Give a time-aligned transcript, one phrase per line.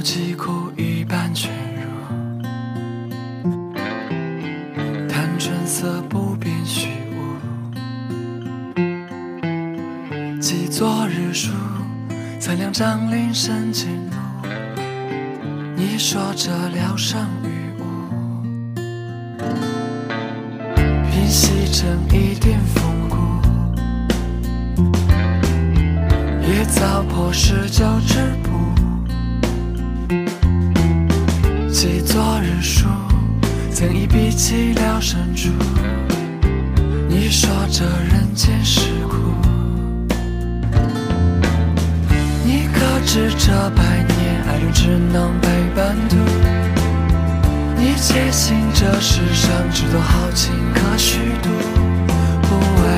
[0.00, 1.82] 几苦一半卷入，
[5.08, 7.36] 叹春色不变虚无。
[10.40, 11.52] 记昨日书，
[12.38, 13.90] 曾两章临身前。
[15.76, 17.82] 你说这疗伤于物，
[21.10, 22.29] 平息争一。
[32.62, 32.86] 书，
[33.70, 35.50] 曾一笔凄凉深处。
[37.08, 39.34] 你说这人间世苦，
[42.44, 46.16] 你可知这百年爱恋只能陪伴度？
[47.76, 51.48] 你坚信这世上只多豪情可虚度，
[52.42, 52.48] 不
[52.82, 52.89] 为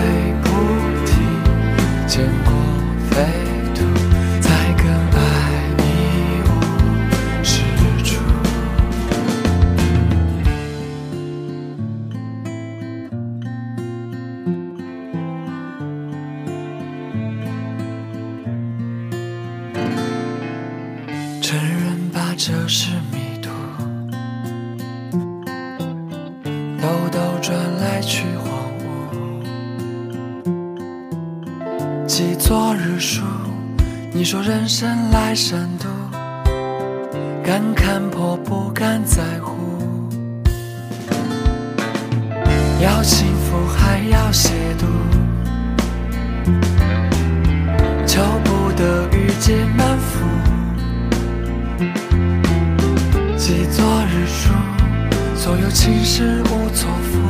[22.45, 23.51] 这是迷途，
[26.81, 28.85] 兜兜转来去荒芜。
[32.05, 33.23] 记昨日书，
[34.13, 35.87] 你说人生来善妒，
[37.45, 39.55] 敢看破不敢在乎，
[42.83, 43.32] 要幸
[55.63, 57.21] 有情事无错付，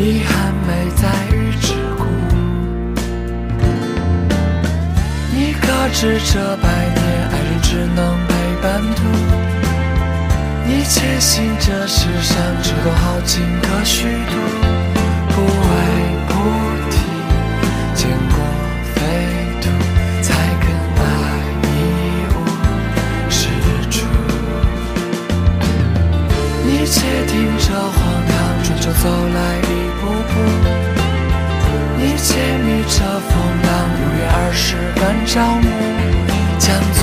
[0.00, 2.06] 遗憾没在于桎梏。
[5.30, 8.32] 你可知这百年爱人只能陪
[8.62, 9.02] 伴度？
[10.66, 14.32] 你坚信这世上只多好情可虚度，
[27.26, 28.34] 听这荒唐
[28.64, 30.32] 春秋走来一步步，
[31.98, 32.28] 你且
[32.58, 32.98] 迷这
[33.28, 33.30] 风
[33.62, 35.68] 浪，如约二十般朝暮，
[36.58, 37.00] 将昨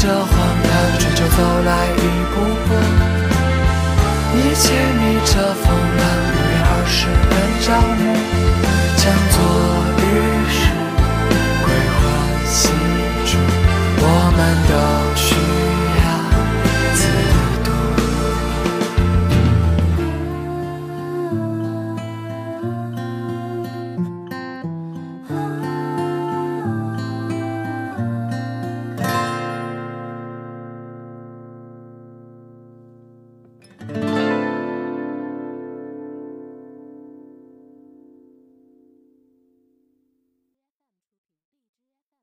[0.00, 1.98] 着荒唐，追求走来一
[2.30, 2.34] 步
[2.68, 2.68] 步，
[4.32, 5.64] 你切逆着风
[5.98, 6.00] 浪，
[6.30, 6.98] 五月二十
[7.28, 7.32] 的
[7.64, 8.17] 朝暮。